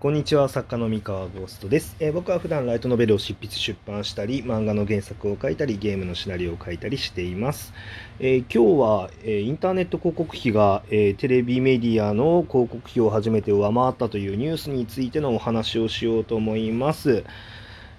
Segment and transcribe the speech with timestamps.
[0.00, 7.72] こんにちは、作家の三河ゴーストです、えー僕は普段ライトノベルを執筆出版したり、漫画の原作を書いたり、ゲームのシナリオを書いたりしています。
[8.20, 17.24] えー今日は、えーインターネット広告費が、えテレビメディアの広告費を初めて上回ったというニュースについてのお話をしようと思います。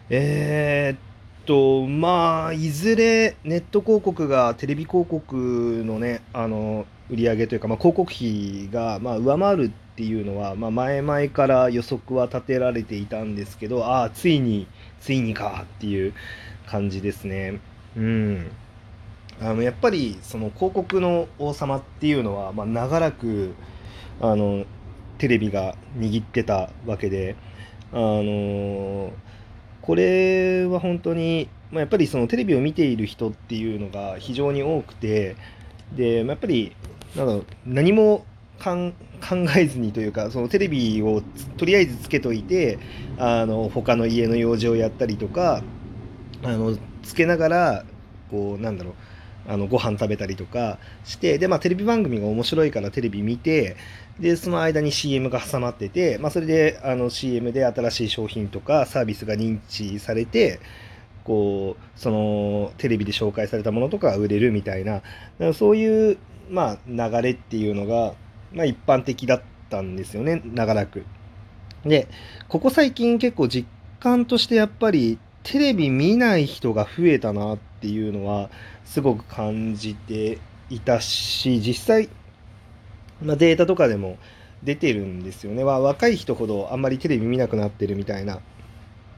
[0.09, 14.67] えっと、まあ、いずれネット広告がテレビ広告のね、あの、売り上げというか、まあ、広告費が、まあ、上回るっていうのは、まあ、前々から予測は立てられていたんですけど、ああ、ついに、
[15.01, 16.13] ついにかっていう
[16.67, 17.59] 感じですね。
[17.97, 18.51] うん。
[19.41, 23.53] あの、やっぱり、その広告の王様っていうのは、まあ、長らく、
[24.21, 24.65] あの、
[25.19, 27.35] テレビが握ってたわけで、
[27.91, 29.11] あの
[29.81, 35.35] これは本当に、まあ、やっぱりそのテレビを見ている人っていうのが非常に多くて、
[35.95, 36.75] で、まあやっぱり、
[37.15, 38.25] なんだろう、何も
[38.63, 38.93] 考
[39.57, 41.21] えずにというか、そのテレビを
[41.57, 42.79] とりあえずつけといて、
[43.17, 45.63] あの、他の家の用事をやったりとか、
[46.43, 47.85] あの、つけながら、
[48.29, 48.93] こう、なんだろう、
[49.47, 53.77] あの、ご飯食べたりとかして、で、まあ、テレビ番組が面白いからテレビ見て、
[54.19, 60.59] で、その間に CM が挟まってて、まあ、それで、あの、CM で新しい商品とかサービスが認知されて、
[61.29, 65.03] こう、その、テレビで紹介されたものとか売れるみたいな、
[65.53, 66.17] そういう、
[66.49, 68.15] まあ、流れっていうのが、
[68.51, 71.05] まあ、一般的だったんですよね、長らく。
[71.85, 72.07] で、
[72.47, 73.67] ここ最近結構実
[73.99, 78.49] 感としてやっぱり、テレビ見ない人が増えたなっていうのは、
[78.83, 80.39] すごく感じて
[80.71, 82.09] いたし、実際、
[83.21, 84.17] まあ、データとかでも
[84.63, 85.63] 出てるんですよね。
[85.63, 88.39] 若い人ほどあんまりテレビ見なくなってるみたいな。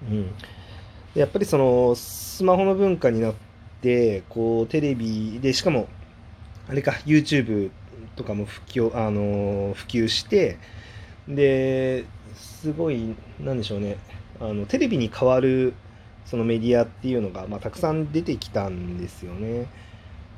[0.10, 0.30] うん。
[1.16, 3.34] やっぱりその、スマホの文化になっ
[3.82, 5.88] て、こう、テレビで、しかも、
[6.70, 7.72] あれか、YouTube
[8.16, 10.58] とかも普及、あの普及して、
[11.28, 13.98] で、すごい、なんでしょうね、
[14.40, 15.74] あの、テレビに代わる、
[16.26, 19.68] そのメディアっていうのが、まあ、たくさん出てきたんですよね。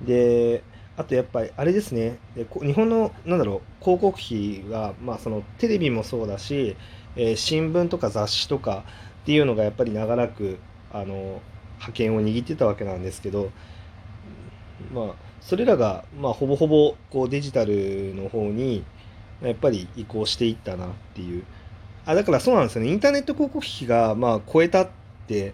[0.01, 0.63] で、
[0.97, 6.75] あとやっぱり、あれですね、で日本の、なんだろう、広告費が、まあ、その、テレビもそうだし、
[7.15, 8.83] えー新聞とか雑誌とか
[9.23, 10.59] っていうのがやっぱり長らく、
[10.91, 11.41] あの、
[11.79, 13.51] 覇権を握ってたわけなんですけど、
[14.93, 18.83] まあ、それらが、まあ、ほぼほぼ、こう、デジタルの方に、
[19.41, 21.43] やっぱり移行していったなっていう。
[22.05, 22.91] あ、だからそうなんですよね。
[22.91, 24.89] インターネット広告費が、まあ、超えたっ
[25.27, 25.53] て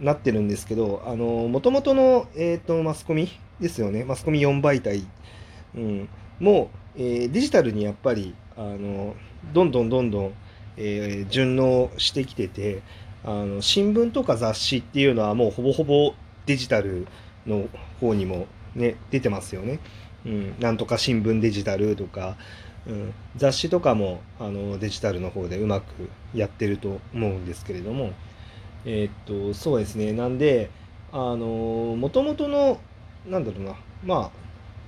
[0.00, 3.28] なってるんですけど、あの、もともとの、えっ、と、マスコミ
[3.60, 4.04] ですよね。
[4.04, 5.06] マスコミ4媒体、
[5.74, 6.08] うん、
[6.40, 9.14] もう、えーデジタルにやっぱり、あの、
[9.52, 10.32] どんどんどんどん、
[10.76, 12.82] えー順応してきてて、
[13.24, 16.14] あの、新聞とか雑誌っていうのはもうほぼほぼ
[16.46, 17.06] デジタル
[17.46, 17.68] の
[18.00, 19.80] 方にもね、出てますよね。
[20.24, 22.36] うん、なんとか新聞デジタルとか、
[22.86, 25.84] うん、雑誌とかもあのデジタルの方でうまく
[26.34, 28.12] やってると思うんですけれども、
[28.84, 29.12] えーっ
[29.52, 30.12] と、そうですね。
[30.12, 30.70] なんで、
[31.12, 32.80] あの、もともとの、
[33.26, 34.30] なんだろうな、まあ、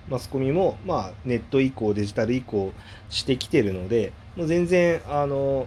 [0.08, 2.72] マスコミも、まあ、ネット移行、デジタル移行
[3.08, 5.66] してきてるので、もう全然、あの、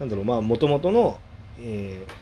[0.00, 1.18] なんだろう、まあ、もともとの、
[1.60, 2.12] えー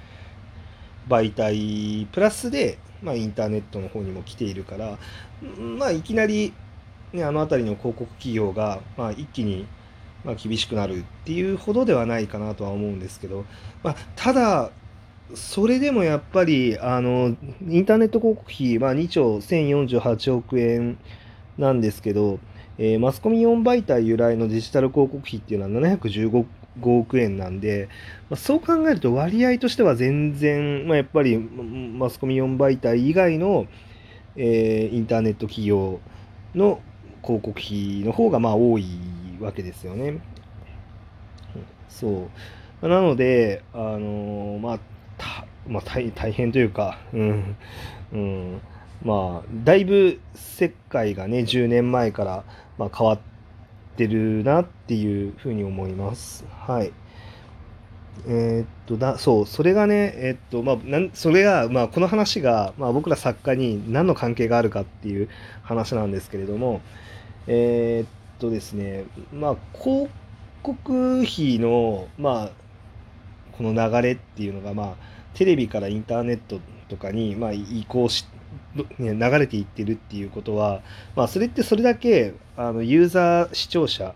[1.09, 4.99] 媒体プラスで、まあ、インターネットの方にも来ているから、
[5.79, 6.53] まあ、いきなり、
[7.13, 9.67] ね、あの辺りの広告企業が、まあ、一気に、
[10.25, 13.45] まあ、厳しくなるっていうほどではないかなとは思うんですけど、
[13.83, 14.71] まあ、ただ、
[15.35, 17.37] それでもやっぱり、あの、
[17.67, 20.99] インターネット広告費、まあ、2兆1048億円
[21.59, 22.39] なんですけど、
[22.79, 26.47] えーマスコミ4媒体由来のデジタル広告費っていうのは715
[26.83, 27.89] 億円なんで、
[28.31, 33.67] まあ、そう考えると割合としては全然、まあ、やっぱりマスコミ4媒体以外の、
[34.37, 36.01] えーインターネット企業
[36.55, 36.81] の
[37.23, 38.87] 広告費の方がまあ多い
[39.41, 40.21] わけですよね。
[41.89, 42.31] そ
[42.83, 42.89] う。
[42.89, 44.81] なので、あのまあ、
[45.71, 47.57] まあ大、大変というか、うん、
[48.13, 48.61] うん、
[49.05, 52.45] まあ、だいぶ世界がね、10年前から、
[52.77, 53.19] まあ、変わっ
[53.97, 56.45] てるなっていうふうに思います。
[56.51, 56.93] はい。
[58.27, 65.29] えーっとだ、そう、それがね、えーっと、まあ、なんそれが、まあ、この話が、まあ、僕ら作家に何の関係があるかっていう
[65.63, 66.81] 話なんですけれども、
[67.47, 68.09] えーっ
[68.39, 70.11] とですね、まあ、広
[70.63, 72.51] 告費の、まあ、
[73.53, 74.95] この流れっていうのが、まあ、
[75.35, 78.27] テレビからインターネットとかに、まあ、移行し、
[78.99, 80.83] ね、流れていってるっていうことは、
[81.17, 84.15] まあ、それってそれだけ、あの、ユーザー、視聴者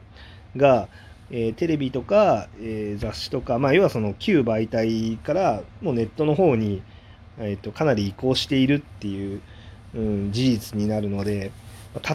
[0.56, 0.88] が、
[1.30, 6.82] えーテレビとか、えー雑誌とか、まあ、要はその旧媒体からもうネットの方に、
[7.38, 9.40] えー、とかなり移行しているっていう、
[9.94, 11.50] うん、事実になるので、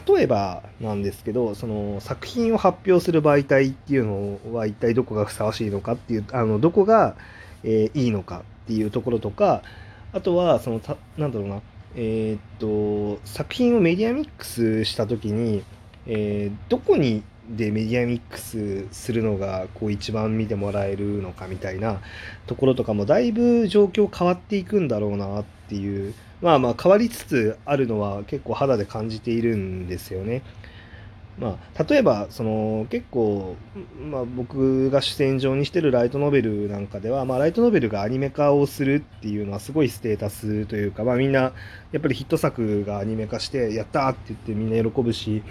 [0.08, 7.16] 例えばなんですけどその作品を発表する媒体っていうのは一体どこがふさわしいのかっていうあのどこが、
[7.64, 8.44] えー、いいのか。
[8.70, 9.64] っていうところとか
[10.14, 11.62] あとはそのたなんだろうな
[11.96, 15.64] えー、っと作品をメディアミックスした時に、
[16.06, 22.00] えー、どこにでメディアミックスするのがこう一番見てもらえるのかみたいな
[22.46, 30.44] ところとかもだいぶ状況変わっていくんだろうなっていうまあまあ変わりつつあるのは結構肌で感じているんですよね。
[31.40, 33.56] まあ、例えばその結構、
[34.12, 41.54] まあ、僕が主戦場にしてるライトノベルなんかでは、まあ、ライトノベルがアニメ化をするっていうのはすごいステータスというか、まあ、みんなや
[41.98, 45.42] っぱりヒット作がアニメ化してやったって言ってみんな喜ぶし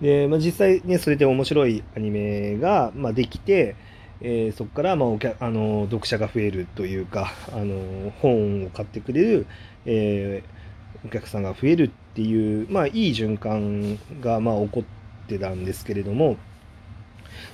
[0.00, 3.76] で、まあ、実際ねそれで面白いアニメが、まあ、できて、
[4.22, 9.46] えー、そこからまあおあの読者が増えるというかあの本を買ってくれる、
[9.84, 14.95] えー、お客さんが増えるっていう、まあ、いい循環がまあ起こって
[15.26, 16.36] ってたんですけれども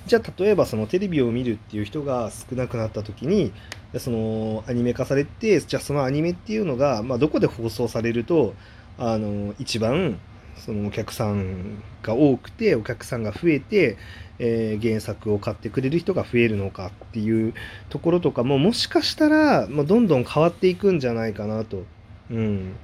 [0.05, 3.51] じゃあ例えばそのテレビを見るっていう人が少なくなった時に
[3.97, 8.53] そのアニメ化されてじゃあそのアニメっていうのが、まあ、どこで放送されると
[8.97, 10.19] あの一番
[10.57, 13.97] そのお客さんが多くてお客さんが増えて、
[14.39, 17.53] えー、原作を買ってくれる人が増えるのかっていう
[17.89, 21.83] ところとかももしかしたら、まあ、どんどん変わっていくんじゃないかなと。
[22.31, 22.75] うん、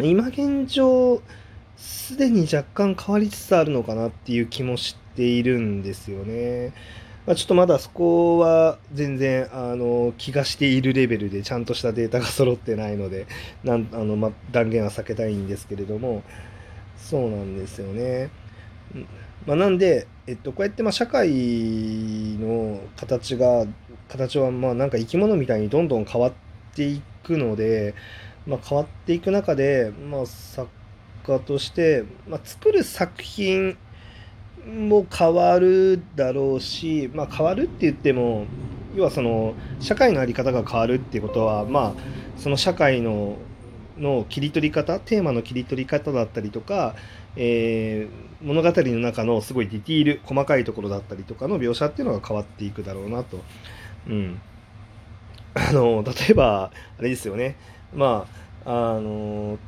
[0.00, 1.22] 今現状
[1.78, 6.72] すでに若干変わりつつあるのかなっていう気もしているんですよね。
[7.24, 13.26] まあ、ちょっとまだそこは全然あの気がしているレベルでちゃんとしたデータが揃ってないので
[13.62, 16.22] なんあの、ま断言は避けたいんですけれども
[16.96, 18.30] そうなんですよね。
[19.46, 21.28] まあ、なんで、えっと、こうやってまあ社会
[22.40, 23.66] の形が
[24.08, 26.32] 形はまあなんか生き物みたいにどんどん変わっ
[26.74, 27.94] ていくので、
[28.46, 30.68] まあ、変わっていく中で、まあ、作
[31.28, 33.76] 家として、まあ、作る作品
[34.66, 38.46] も変わるだろうし、まあ、変わるって言っても
[38.94, 43.36] 要はその社会の在り方が変わるっていうことはまあその社会の
[43.98, 46.94] の切り取り方テーマの切り取り方だったりとか、
[47.34, 53.40] えー、物語の中のすごいディティール細かいところだったりとかの描写っていうのが変わっていくだろうなと。
[54.06, 54.40] うん、
[55.54, 57.56] あの例えばあれですよね
[57.92, 58.26] ま
[58.64, 59.58] ああの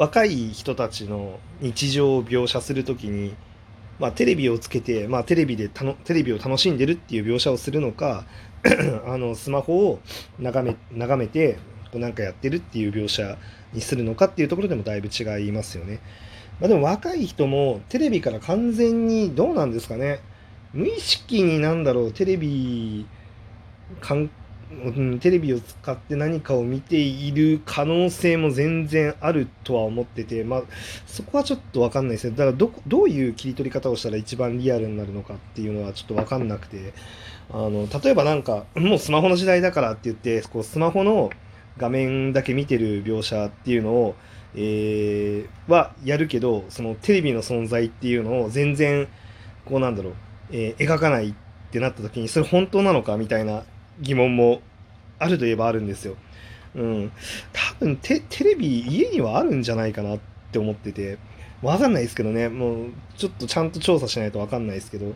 [0.00, 3.34] 若い人たちの日常を描写するときに、
[3.98, 8.24] まあ、テレビをつけて、まあ、テレビでたのテレビを楽しんでるっていう描写をするのか
[9.06, 10.00] あのスマホを
[10.38, 11.58] 眺め眺めて
[11.92, 13.36] なんかやってるっていう描写
[13.74, 16.00] にするのかっていうところでもだいぶ違いますよね。
[16.60, 20.20] まあ、でも若い人もテレビから完全にどうなんですかね
[20.72, 23.06] 無意識になんだろうテレビ
[24.00, 24.30] 関
[24.70, 30.62] うん、テレビを使って何かを見ている可能性も全然あるとは思ってて、まあ、
[31.06, 32.36] そこはちょっと分かんないですね。
[32.36, 36.92] だからど、どういう切り取り方をしたら一番リアルになるのかっていうのはちょっと分かんなくて、
[37.50, 41.30] あの、例えばなんか、もうスマホの時代だからって言って、こうスマホの
[41.76, 44.14] 画面だけ見てる描写っていうのを、
[44.54, 49.08] えー、はやるけど、そのテレビの存在っていうのを全然、
[49.64, 50.14] こうなんだろう、
[50.52, 51.34] えー、描かないっ
[51.72, 53.64] てなった時に、それ本当なのかみたいな
[54.00, 54.62] 疑問も
[55.18, 56.16] あるといえばあるんですよ。
[56.74, 57.12] うん。
[57.52, 60.18] 多分テ、レビ家にはあるんじゃないかなっ
[60.52, 61.18] て思ってて、
[61.62, 62.86] わかんないですけどね、もう
[63.16, 65.14] ちょっとちゃんと調査しないとわかんないですけど、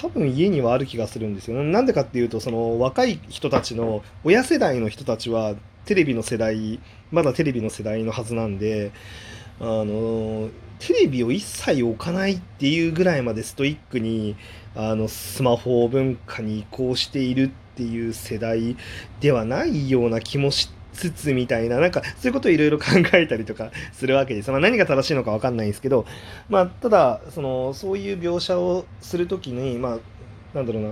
[0.00, 1.62] 多分家にはある気がするんですよ。
[1.62, 5.54] なんでかっていうと、その若い人たちの、親世代の人たちは
[5.84, 6.80] テレビの世代、
[7.12, 8.90] まだテレビの世代のはずなんで、
[9.60, 10.48] あの、
[10.80, 14.36] テレビを一切置かないっていうぐらいまでストイックに、
[14.76, 18.76] あの、スマホ文化に移行しているっていう世代
[19.20, 24.50] ではないような気もしつつみたいな、なんかそういうことをいろいろ考えたりとかするわけです。
[24.50, 26.06] まあ、何が正しいのかわかんないんですけど、
[26.48, 29.98] まあ、ただ、その、そういう描写をするときに、まあ、
[30.54, 30.90] なんだろうな、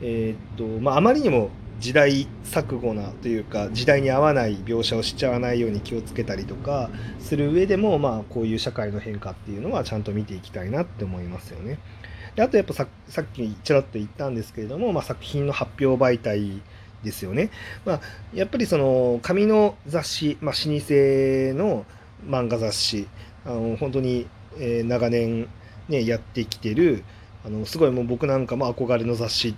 [0.00, 11.78] えー、っと、まあ、あまりにも時代錯誤なというか時代に合わない描写をしちゃわないように気をつけたりとかする上でもまあこういう社会の変化っていうのはちゃんと見ていきたいなって思いますよね。
[12.34, 16.62] であとやっぱささっきちらっと言ったんですけれども、まあ、作品の発表媒体
[17.02, 17.50] ですよね。
[17.84, 18.00] まあ、
[18.34, 20.94] やっぱりその紙の雑誌、まあ、老舗
[21.54, 21.84] の
[22.26, 23.08] 漫画雑誌
[23.44, 24.26] あの本当に、
[24.58, 25.48] え、長年、
[25.88, 27.04] ね、やってきてる
[27.44, 29.54] あのすごいもう僕なんかも憧れの雑誌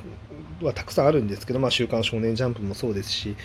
[0.66, 3.36] はたくさんあるんですけど、まあ、週刊少年ジャンプもそうですし、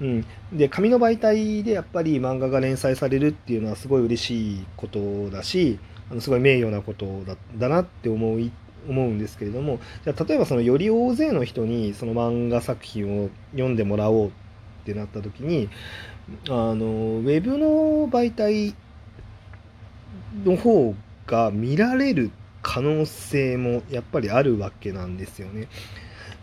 [0.00, 5.78] うん、で紙の媒体でやっぱり漫画が連載されるっていうのはすごい嬉しいことだし
[6.10, 8.52] あのすごい名誉なことだだなって思い
[8.88, 14.30] 思うんですけれどもじゃ例えばそのより大勢の人にその漫画作品を読んでもらおうっ
[14.84, 15.70] てなった時に
[16.48, 18.74] あのウェブの媒体
[20.44, 20.94] の方
[21.26, 22.30] が見られる
[22.62, 25.68] 可能性もやっぱりあるわけなんですよね。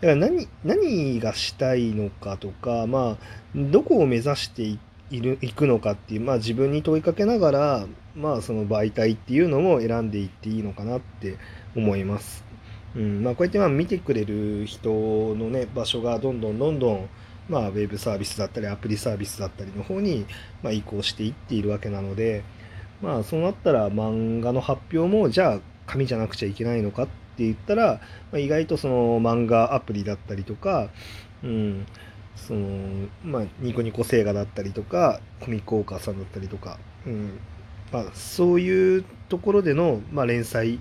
[0.02, 3.16] だから何何がしたいのかとか、まあ、
[3.54, 11.38] どこを目指しているいくのかっていう、まあ、自分に問いかけながら、まあ、その媒体っていうのも選んでいっていいのかなって
[11.76, 12.44] 思います。
[12.96, 17.08] うんまあ、こうやってまあ見てくれる人のね場所がどんどんどんどん
[17.48, 20.26] まあ、ウェブサービスだったりアプリサービスだったりの方に、
[20.62, 22.44] まあ、移行していっているわけなので、
[23.02, 30.90] まあ、そうなったら漫画の発表もじゃあ紙じゃなくちゃいけないのかってって言ったら、まあ、意外とその漫画アプリだったりとか、
[31.42, 31.86] うん、
[32.36, 37.38] そのまあ、ニコニコ星画だったりとかコミックオーカーさんだったりとか、うん
[37.92, 40.78] まあ、そういうところでの、まあ、連載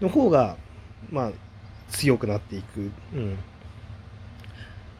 [0.00, 0.56] の方が、
[1.10, 1.32] まあ、
[1.90, 2.90] 強くなっていく。
[3.14, 3.38] うん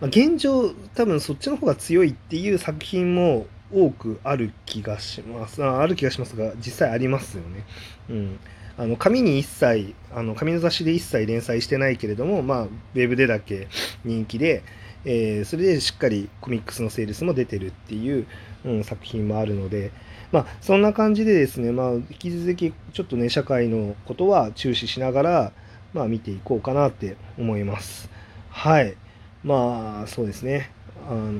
[0.00, 7.64] ま、現状多分そっちの方が強いっていう作品も多くある気がしますあある気がしますが実際ありますよね。
[8.08, 8.40] うん
[8.78, 13.68] あの紙に一切あの紙の雑誌で一切連載してないけれども、まあ、ウェブでだけ
[14.04, 14.62] 人気で、
[15.04, 18.26] えー、それでしっかりコミックスのセールスも出てるっていう、
[18.64, 19.90] うん、作品もあるので、
[20.30, 25.52] まあ、そんな感じでですね、まあ、引き続きちょっとね社会のことは注視しながら、
[25.92, 28.08] まあ、見ていこうかなって思います。
[28.50, 28.96] はい。
[29.44, 30.70] まあそうですね。
[31.08, 31.32] あの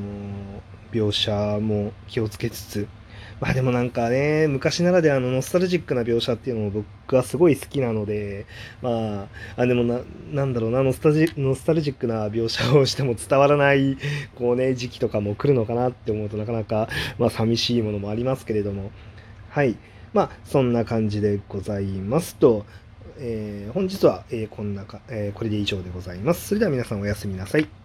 [0.93, 2.89] 描写も気をつけつつ、
[3.41, 8.47] まあでもなんかね、昔ならではのノスタルジックな描写っていうのも僕はすごい好きなので、
[8.83, 10.01] まあ、あでもな、
[10.33, 13.97] なんだろうな、ノスタジノスタルジックな描写をしても伝わらない、
[14.37, 18.91] こうね、時期とかも来るのかなって思うとなかなか、まあ寂しいものもありますけれども、
[19.51, 19.77] はい。
[20.13, 22.65] まあ、そんな感じでございますと、
[23.19, 26.49] えー、本日は、えー、こんなか、えー、これで以上でございます。
[26.49, 27.78] それでは皆さんおやすみなさい。